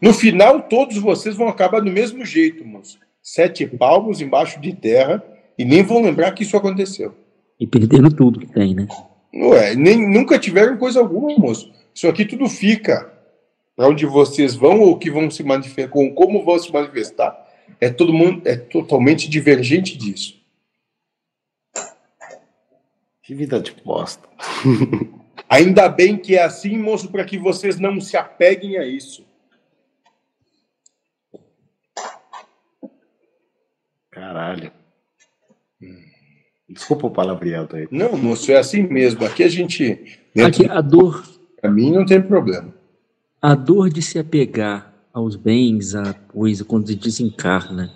No 0.00 0.14
final, 0.14 0.62
todos 0.62 0.96
vocês 0.96 1.36
vão 1.36 1.48
acabar 1.48 1.80
do 1.80 1.90
mesmo 1.90 2.24
jeito, 2.24 2.64
moço. 2.64 2.98
Sete 3.22 3.66
palmos 3.66 4.20
embaixo 4.20 4.58
de 4.60 4.74
terra 4.74 5.22
e 5.58 5.64
nem 5.64 5.82
vão 5.82 6.02
lembrar 6.02 6.32
que 6.32 6.42
isso 6.42 6.56
aconteceu. 6.56 7.14
E 7.58 7.66
perdendo 7.66 8.10
tudo 8.10 8.40
que 8.40 8.46
tem, 8.46 8.74
né? 8.74 8.88
Ué, 9.34 9.74
nem, 9.74 10.08
nunca 10.08 10.38
tiveram 10.38 10.78
coisa 10.78 11.00
alguma, 11.00 11.36
moço. 11.36 11.70
Isso 11.94 12.08
aqui 12.08 12.24
tudo 12.24 12.48
fica. 12.48 13.12
Para 13.76 13.88
onde 13.88 14.06
vocês 14.06 14.54
vão 14.54 14.80
ou 14.80 14.98
que 14.98 15.10
vão 15.10 15.30
se 15.30 15.42
manifestar, 15.42 15.90
com 15.90 16.14
como 16.14 16.44
vão 16.44 16.58
se 16.58 16.72
manifestar, 16.72 17.36
é 17.80 17.90
todo 17.90 18.12
mundo 18.12 18.42
é 18.46 18.56
totalmente 18.56 19.28
divergente 19.28 19.96
disso. 19.96 20.40
Que 23.22 23.34
vida 23.34 23.60
de 23.60 23.72
bosta. 23.84 24.26
Ainda 25.48 25.88
bem 25.88 26.16
que 26.16 26.36
é 26.36 26.42
assim, 26.42 26.78
moço, 26.78 27.10
para 27.10 27.24
que 27.24 27.38
vocês 27.38 27.78
não 27.78 28.00
se 28.00 28.16
apeguem 28.16 28.78
a 28.78 28.86
isso. 28.86 29.24
Caralho. 34.10 34.72
Desculpa 36.68 37.06
o 37.06 37.10
palavreado 37.10 37.76
aí. 37.76 37.88
Não, 37.90 38.16
moço, 38.16 38.52
é 38.52 38.58
assim 38.58 38.82
mesmo. 38.82 39.24
Aqui 39.24 39.42
a 39.42 39.48
gente. 39.48 40.18
Aqui 40.38 40.66
a 40.68 40.80
dor. 40.80 41.24
Para 41.60 41.70
mim 41.70 41.90
não 41.92 42.06
tem 42.06 42.20
problema. 42.22 42.72
A 43.42 43.54
dor 43.54 43.90
de 43.90 44.02
se 44.02 44.18
apegar 44.18 44.94
aos 45.12 45.36
bens, 45.36 45.94
à 45.94 46.12
coisa, 46.12 46.64
quando 46.64 46.88
se 46.88 46.94
desencarna, 46.94 47.90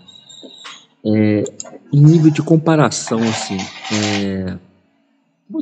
é, 1.05 1.45
em 1.93 2.01
nível 2.01 2.31
de 2.31 2.43
comparação, 2.43 3.21
assim, 3.21 3.59
é, 3.93 4.59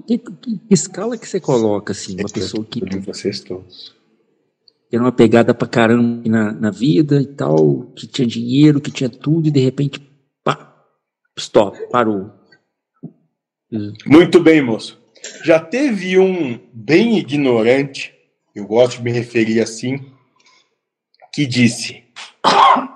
que, 0.06 0.18
que, 0.18 0.58
que, 0.58 0.60
escala 0.70 1.18
que 1.18 1.28
você 1.28 1.40
coloca, 1.40 1.92
assim, 1.92 2.16
uma 2.18 2.28
pessoa 2.28 2.64
que. 2.64 2.80
Vocês 3.00 3.40
todos. 3.40 3.94
Tem 4.88 5.00
uma 5.00 5.12
pegada 5.12 5.54
pra 5.54 5.66
caramba 5.66 6.28
na, 6.28 6.52
na 6.52 6.70
vida 6.70 7.20
e 7.20 7.26
tal, 7.26 7.86
que 7.94 8.06
tinha 8.06 8.26
dinheiro, 8.26 8.80
que 8.80 8.90
tinha 8.90 9.08
tudo, 9.08 9.48
e 9.48 9.50
de 9.50 9.60
repente, 9.60 10.00
stop, 11.36 11.78
parou. 11.90 12.30
Muito 14.06 14.40
bem, 14.40 14.60
moço. 14.60 15.00
Já 15.44 15.58
teve 15.58 16.18
um 16.18 16.58
bem 16.72 17.18
ignorante, 17.18 18.14
eu 18.54 18.66
gosto 18.66 18.98
de 18.98 19.04
me 19.04 19.12
referir 19.12 19.60
assim, 19.60 19.98
que 21.32 21.46
disse: 21.46 22.02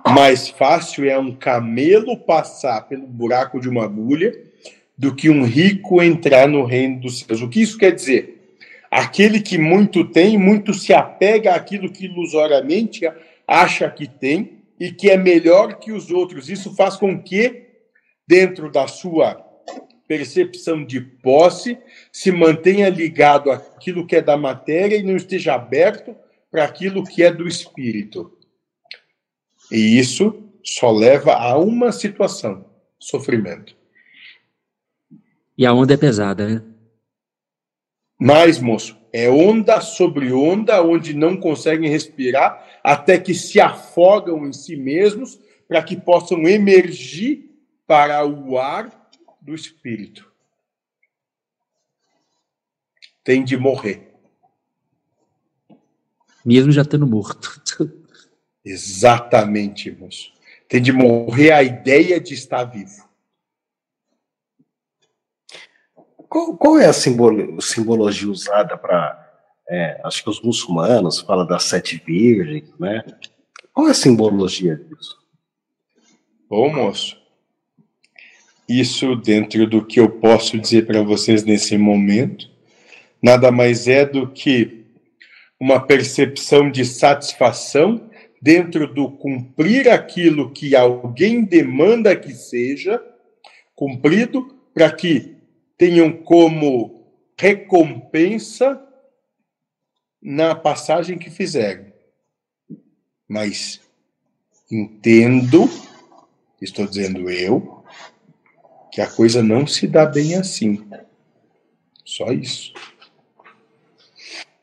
mais 0.06 0.48
fácil 0.48 1.08
é 1.08 1.18
um 1.18 1.34
camelo 1.34 2.16
passar 2.16 2.82
pelo 2.82 3.06
buraco 3.06 3.60
de 3.60 3.68
uma 3.68 3.84
agulha 3.84 4.32
do 4.96 5.14
que 5.14 5.28
um 5.28 5.44
rico 5.44 6.02
entrar 6.02 6.48
no 6.48 6.64
reino 6.64 7.00
dos 7.00 7.20
céus. 7.20 7.42
O 7.42 7.48
que 7.48 7.60
isso 7.60 7.78
quer 7.78 7.92
dizer? 7.92 8.56
Aquele 8.90 9.40
que 9.40 9.58
muito 9.58 10.04
tem, 10.04 10.38
muito 10.38 10.72
se 10.72 10.92
apega 10.92 11.54
àquilo 11.54 11.90
que 11.90 12.06
ilusoriamente 12.06 13.00
acha 13.46 13.90
que 13.90 14.06
tem 14.06 14.58
e 14.78 14.90
que 14.90 15.10
é 15.10 15.16
melhor 15.16 15.78
que 15.78 15.92
os 15.92 16.10
outros. 16.10 16.48
Isso 16.48 16.74
faz 16.74 16.96
com 16.96 17.20
que, 17.20 17.65
dentro 18.26 18.70
da 18.70 18.86
sua 18.86 19.44
percepção 20.08 20.84
de 20.84 21.00
posse, 21.00 21.78
se 22.12 22.30
mantenha 22.30 22.88
ligado 22.88 23.50
àquilo 23.50 24.06
que 24.06 24.16
é 24.16 24.22
da 24.22 24.36
matéria 24.36 24.96
e 24.96 25.02
não 25.02 25.16
esteja 25.16 25.54
aberto 25.54 26.14
para 26.50 26.64
aquilo 26.64 27.04
que 27.04 27.22
é 27.22 27.32
do 27.32 27.46
espírito. 27.46 28.32
E 29.70 29.98
isso 29.98 30.44
só 30.62 30.90
leva 30.90 31.34
a 31.34 31.56
uma 31.58 31.92
situação: 31.92 32.64
sofrimento. 32.98 33.76
E 35.58 35.64
a 35.64 35.72
onda 35.72 35.94
é 35.94 35.96
pesada, 35.96 36.48
né? 36.48 36.62
Mas, 38.18 38.58
moço, 38.58 38.96
é 39.12 39.28
onda 39.28 39.80
sobre 39.80 40.32
onda, 40.32 40.82
onde 40.82 41.14
não 41.14 41.36
conseguem 41.36 41.90
respirar, 41.90 42.80
até 42.82 43.18
que 43.18 43.34
se 43.34 43.60
afogam 43.60 44.46
em 44.46 44.52
si 44.52 44.76
mesmos, 44.76 45.38
para 45.68 45.82
que 45.82 45.96
possam 45.96 46.46
emergir 46.46 47.55
para 47.86 48.26
o 48.26 48.58
ar 48.58 49.10
do 49.40 49.54
espírito. 49.54 50.30
Tem 53.22 53.44
de 53.44 53.56
morrer. 53.56 54.12
Mesmo 56.44 56.70
já 56.70 56.82
estando 56.82 57.06
morto. 57.06 57.60
Exatamente, 58.64 59.90
moço. 59.90 60.32
Tem 60.68 60.82
de 60.82 60.92
morrer 60.92 61.52
a 61.52 61.62
ideia 61.62 62.20
de 62.20 62.34
estar 62.34 62.64
vivo. 62.64 63.06
Qual, 66.28 66.56
qual 66.56 66.78
é 66.78 66.86
a 66.86 66.92
simbolo, 66.92 67.60
simbologia 67.60 68.28
usada 68.28 68.76
para. 68.76 69.24
É, 69.68 70.00
acho 70.04 70.22
que 70.22 70.30
os 70.30 70.40
muçulmanos 70.40 71.20
falam 71.20 71.46
das 71.46 71.64
sete 71.64 72.02
virgens, 72.04 72.72
né? 72.78 73.04
Qual 73.72 73.88
é 73.88 73.90
a 73.90 73.94
simbologia 73.94 74.76
disso? 74.76 75.18
Bom, 76.48 76.72
moço, 76.72 77.20
isso 78.68 79.14
dentro 79.16 79.66
do 79.66 79.84
que 79.84 80.00
eu 80.00 80.08
posso 80.08 80.58
dizer 80.58 80.86
para 80.86 81.02
vocês 81.02 81.44
nesse 81.44 81.76
momento, 81.76 82.50
nada 83.22 83.50
mais 83.50 83.86
é 83.86 84.04
do 84.04 84.28
que 84.28 84.84
uma 85.58 85.80
percepção 85.80 86.70
de 86.70 86.84
satisfação 86.84 88.10
dentro 88.40 88.92
do 88.92 89.10
cumprir 89.10 89.88
aquilo 89.88 90.50
que 90.50 90.76
alguém 90.76 91.42
demanda 91.42 92.14
que 92.14 92.32
seja 92.32 93.02
cumprido, 93.74 94.54
para 94.72 94.90
que 94.92 95.36
tenham 95.76 96.12
como 96.12 97.06
recompensa 97.38 98.82
na 100.20 100.54
passagem 100.54 101.18
que 101.18 101.30
fizerem. 101.30 101.92
Mas 103.28 103.80
entendo, 104.70 105.68
estou 106.60 106.86
dizendo 106.86 107.30
eu, 107.30 107.75
que 108.96 109.02
a 109.02 109.06
coisa 109.06 109.42
não 109.42 109.66
se 109.66 109.86
dá 109.86 110.06
bem 110.06 110.36
assim. 110.36 110.82
Só 112.02 112.32
isso. 112.32 112.72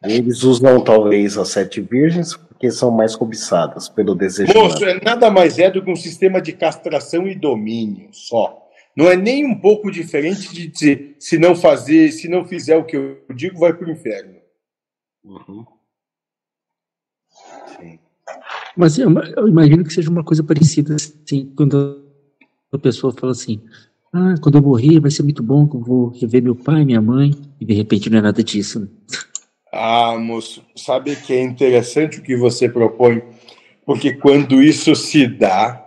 Eles 0.04 0.42
usam 0.42 0.84
talvez 0.84 1.38
as 1.38 1.50
sete 1.50 1.80
virgens 1.80 2.36
porque 2.36 2.72
são 2.72 2.90
mais 2.90 3.16
cobiçadas 3.16 3.88
pelo 3.88 4.16
desejo. 4.16 4.52
Moço, 4.56 4.84
é 4.86 5.00
nada 5.00 5.30
mais 5.30 5.60
é 5.60 5.70
do 5.70 5.84
que 5.84 5.92
um 5.92 5.96
sistema 5.96 6.42
de 6.42 6.52
castração 6.52 7.28
e 7.28 7.36
domínio 7.36 8.10
só. 8.12 8.60
Não 8.98 9.08
é 9.08 9.16
nem 9.16 9.46
um 9.46 9.54
pouco 9.54 9.92
diferente 9.92 10.52
de 10.52 10.66
dizer 10.66 11.16
se 11.20 11.38
não 11.38 11.56
fazer, 11.56 12.12
se 12.12 12.28
não 12.28 12.44
fizer 12.44 12.76
o 12.76 12.86
que 12.86 12.98
eu 12.98 13.24
digo, 13.36 13.60
vai 13.60 13.72
para 13.72 13.88
o 13.88 13.92
inferno. 13.92 14.40
Uhum. 15.24 15.64
Mas 18.76 18.98
eu, 18.98 19.12
eu, 19.38 19.48
imagino 19.48 19.84
que 19.84 19.94
seja 19.94 20.10
uma 20.10 20.24
coisa 20.24 20.44
parecida 20.44 20.96
assim, 20.96 21.54
quando 21.56 22.04
a 22.72 22.80
pessoa 22.80 23.14
fala 23.14 23.32
assim: 23.32 23.62
ah, 24.14 24.36
quando 24.40 24.60
eu 24.60 24.62
morrer 24.62 25.00
vai 25.00 25.10
ser 25.10 25.24
muito 25.24 25.42
bom 25.42 25.68
que 25.68 25.76
eu 25.76 25.82
vou 25.82 26.10
rever 26.10 26.44
meu 26.44 26.56
pai, 26.56 26.86
minha 26.86 27.02
mãe, 27.02 27.32
e 27.60 27.66
de 27.66 27.74
repente 27.74 28.10
não 28.10 28.20
é 28.20 28.22
nada 28.22 28.44
disso. 28.44 28.82
Né? 28.82 28.88
Ah, 29.72 30.16
moço, 30.20 30.64
sabe 30.76 31.16
que 31.16 31.34
é 31.34 31.42
interessante 31.42 32.20
o 32.20 32.22
que 32.22 32.36
você 32.36 32.70
propõe? 32.70 33.24
Porque 33.84 34.14
quando 34.14 34.62
isso 34.62 34.96
se 34.96 35.26
dá, 35.26 35.84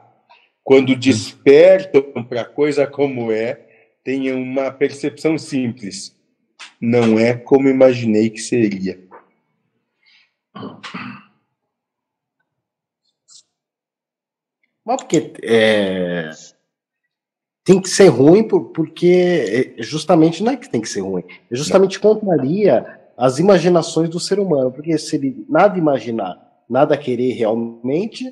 quando 0.65 0.97
despertam 0.97 2.03
para 2.25 2.41
a 2.41 2.45
coisa 2.45 2.85
como 2.85 3.31
é, 3.31 3.65
tenham 4.03 4.43
uma 4.43 4.73
percepção 4.73 5.39
simples. 5.39 6.13
Não 6.81 7.19
é 7.19 7.35
como 7.35 7.69
imaginei 7.69 8.29
que 8.29 8.41
seria. 8.41 8.99
Mas 14.85 14.97
porque 15.03 15.33
é, 15.43 16.31
tem 17.67 17.81
que 17.81 17.89
ser 17.89 18.07
ruim 18.07 18.47
porque 18.47 19.75
é, 19.77 19.83
justamente 19.83 20.41
não 20.41 20.53
é 20.53 20.57
que 20.57 20.71
tem 20.71 20.81
que 20.81 20.89
ser 20.89 21.01
ruim, 21.01 21.25
é 21.51 21.57
justamente 21.57 21.99
contraria 21.99 23.01
as 23.17 23.41
imaginações 23.41 24.09
do 24.09 24.21
ser 24.21 24.39
humano, 24.39 24.71
porque 24.71 24.97
se 24.97 25.17
ele 25.17 25.45
nada 25.49 25.77
imaginar, 25.77 26.65
nada 26.71 26.97
querer 26.97 27.33
realmente, 27.33 28.25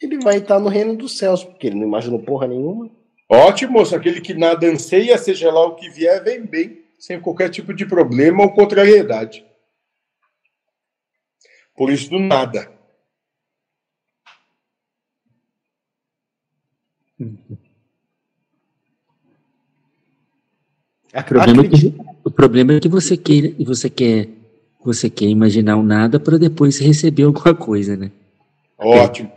ele 0.00 0.18
vai 0.20 0.38
estar 0.38 0.58
no 0.58 0.70
reino 0.70 0.96
dos 0.96 1.18
céus, 1.18 1.44
porque 1.44 1.66
ele 1.66 1.76
não 1.76 1.86
imaginou 1.86 2.22
porra 2.22 2.46
nenhuma. 2.46 2.90
Ótimo, 3.28 3.74
moço. 3.74 3.94
Aquele 3.94 4.20
que 4.20 4.32
nada 4.32 4.66
anseia, 4.66 5.18
seja 5.18 5.52
lá 5.52 5.66
o 5.66 5.74
que 5.74 5.90
vier, 5.90 6.24
vem 6.24 6.42
bem, 6.42 6.82
sem 6.98 7.20
qualquer 7.20 7.50
tipo 7.50 7.74
de 7.74 7.84
problema 7.84 8.42
ou 8.42 8.54
contrariedade. 8.54 9.44
Por 11.76 11.90
isso, 11.90 12.08
do 12.08 12.18
nada. 12.18 12.72
O 21.14 21.24
problema, 21.24 21.64
é 21.64 21.68
que, 21.68 21.94
o 22.24 22.30
problema 22.30 22.72
é 22.74 22.80
que 22.80 22.88
você 22.88 23.16
quer, 23.16 23.54
você 23.58 23.90
quer, 23.90 24.28
você 24.84 25.10
quer 25.10 25.26
imaginar 25.26 25.76
o 25.76 25.82
nada 25.82 26.20
para 26.20 26.38
depois 26.38 26.78
receber 26.78 27.24
alguma 27.24 27.54
coisa, 27.54 27.96
né? 27.96 28.10
Ótimo 28.78 29.30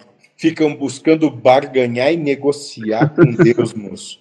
ficam 0.43 0.75
buscando 0.75 1.31
barganhar 1.31 2.11
e 2.11 2.17
negociar 2.17 3.15
com 3.15 3.31
Deus, 3.31 3.73
moço. 3.73 4.19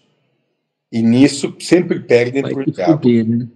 E 0.92 1.02
nisso 1.02 1.52
sempre 1.58 1.98
perdem 1.98 2.42
por 2.42 2.64
diabo. 2.64 3.08
Né? 3.08 3.48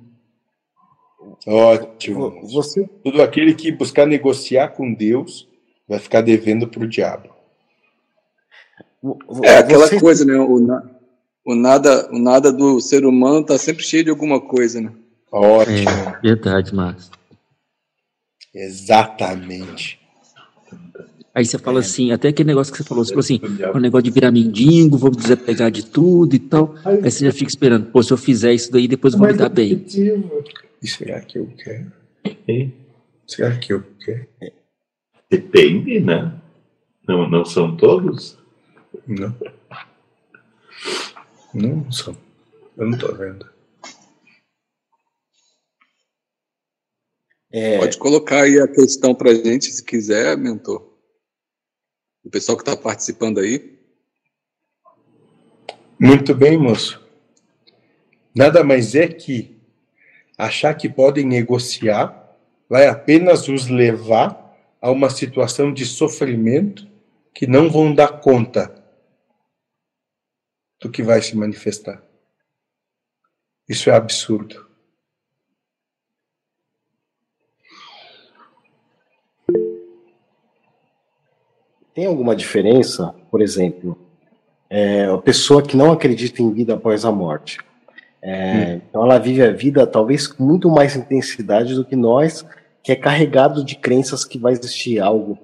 Ótimo. 1.47 2.41
Você... 2.49 2.89
Tudo 3.05 3.23
aquele 3.23 3.55
que 3.55 3.71
buscar 3.71 4.05
negociar 4.05 4.71
com 4.71 4.93
Deus 4.93 5.49
vai 5.87 6.01
ficar 6.01 6.23
devendo 6.23 6.67
para 6.67 6.83
o 6.83 6.89
diabo. 6.89 7.29
É 9.45 9.59
aquela 9.59 9.87
Você... 9.87 10.01
coisa, 10.01 10.25
né? 10.25 10.37
O, 10.37 10.59
o, 11.47 11.55
nada, 11.55 12.09
o 12.13 12.19
nada 12.19 12.53
do 12.53 12.81
ser 12.81 13.07
humano 13.07 13.41
está 13.41 13.57
sempre 13.57 13.85
cheio 13.85 14.03
de 14.03 14.11
alguma 14.11 14.41
coisa, 14.41 14.81
né? 14.81 14.93
Ótimo. 15.31 15.89
É, 15.89 16.21
verdade, 16.21 16.75
Márcio. 16.75 17.13
Exatamente. 18.53 20.01
Aí 21.33 21.45
você 21.45 21.59
fala 21.59 21.79
é. 21.79 21.81
assim, 21.81 22.11
até 22.11 22.29
aquele 22.29 22.49
negócio 22.49 22.73
que 22.73 22.79
você 22.79 22.85
falou, 22.85 23.05
você 23.05 23.11
falou 23.11 23.21
assim, 23.21 23.41
o 23.75 23.79
negócio 23.79 24.05
de 24.05 24.11
virar 24.11 24.33
mendigo, 24.33 24.97
vou 24.97 25.11
desapegar 25.11 25.71
de 25.71 25.85
tudo 25.87 26.35
e 26.35 26.39
tal. 26.39 26.75
Aí 26.85 27.11
você 27.11 27.27
já 27.27 27.33
fica 27.33 27.51
esperando, 27.51 27.93
pô, 27.93 28.03
se 28.03 28.13
eu 28.13 28.17
fizer 28.17 28.53
isso 28.53 28.73
daí, 28.73 28.89
depois 28.89 29.15
eu 29.15 29.21
vou 29.21 29.29
me 29.29 29.35
dar 29.35 29.49
bem. 29.49 29.85
E 30.83 30.89
será 30.89 31.21
que 31.21 31.39
eu 31.39 31.47
quero? 31.63 31.93
Será 33.27 33.57
que 33.57 33.73
eu 33.73 33.85
quero? 34.05 34.27
Depende, 35.31 36.01
né? 36.01 36.33
Não, 37.07 37.29
não 37.29 37.45
são 37.45 37.77
todos? 37.77 38.37
Não. 39.07 39.35
Não 41.57 41.91
são. 41.91 42.17
Eu 42.77 42.91
não 42.91 42.99
tô 42.99 43.13
vendo. 43.15 43.49
É... 47.51 47.79
Pode 47.79 47.97
colocar 47.99 48.43
aí 48.43 48.61
a 48.61 48.69
questão 48.69 49.15
pra 49.15 49.35
gente, 49.35 49.67
se 49.67 49.83
quiser, 49.83 50.37
mentor 50.37 50.97
o 52.27 52.31
pessoal 52.31 52.59
que 52.59 52.63
está 52.69 52.77
participando 52.77 53.39
aí. 53.39 53.79
Muito 55.99 56.35
bem, 56.35 56.59
moço. 56.59 57.01
Nada 58.35 58.65
mais 58.65 58.97
é 58.97 59.07
que 59.07 59.57
achar 60.37 60.75
que 60.75 60.89
podem 60.89 61.25
negociar 61.25 62.37
vai 62.69 62.89
apenas 62.89 63.47
os 63.47 63.69
levar 63.69 64.59
a 64.83 64.91
uma 64.91 65.09
situação 65.09 65.73
de 65.73 65.87
sofrimento 65.87 66.87
que 67.33 67.47
não 67.47 67.71
vão 67.71 67.95
dar 67.95 68.21
conta 68.21 68.76
do 70.81 70.91
que 70.91 71.03
vai 71.03 71.21
se 71.23 71.37
manifestar. 71.37 72.03
Isso 73.69 73.91
é 73.91 73.95
absurdo. 73.95 74.67
Tem 81.95 82.05
alguma 82.05 82.37
diferença, 82.37 83.15
por 83.31 83.41
exemplo, 83.41 83.99
é, 84.69 85.07
a 85.07 85.19
pessoa 85.19 85.63
que 85.63 85.77
não 85.77 85.91
acredita 85.91 86.43
em 86.43 86.53
vida 86.53 86.75
após 86.75 87.05
a 87.05 87.11
morte? 87.11 87.59
É, 88.23 88.75
hum. 88.75 88.83
Então 88.89 89.03
ela 89.05 89.19
vive 89.19 89.43
a 89.43 89.53
vida 89.53 89.87
talvez 89.87 90.27
com 90.27 90.45
muito 90.45 90.69
mais 90.69 90.95
intensidade 90.95 91.75
do 91.75 91.85
que 91.85 91.97
nós, 91.97 92.47
que 92.83 92.93
é 92.93 92.97
carregado 92.97 93.65
de 93.65 93.77
crenças 93.77 94.25
que 94.25 94.39
vai 94.39 94.53
existir 94.53 95.01
algo 95.01 95.39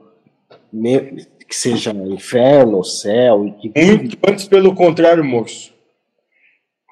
que 1.53 1.57
seja 1.57 1.93
inferno, 1.93 2.83
céu. 2.83 3.47
E 3.47 3.53
que... 3.69 3.85
Muito 3.85 4.19
antes, 4.27 4.49
pelo 4.49 4.75
contrário, 4.75 5.23
moço. 5.23 5.75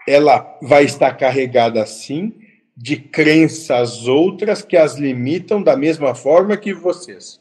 Ela 0.07 0.59
vai 0.61 0.85
estar 0.85 1.15
carregada 1.15 1.83
assim 1.83 2.39
de 2.77 2.99
crenças 2.99 4.07
outras 4.07 4.61
que 4.61 4.77
as 4.77 4.97
limitam 4.97 5.63
da 5.63 5.79
mesma 5.79 6.15
forma 6.15 6.59
que 6.59 6.75
vocês. 6.75 7.41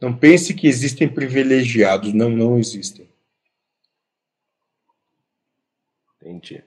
Não 0.00 0.16
pense 0.16 0.54
que 0.54 0.66
existem 0.66 1.06
privilegiados. 1.06 2.14
Não, 2.14 2.30
não 2.30 2.58
existem. 2.58 3.06
Entendi. 6.22 6.64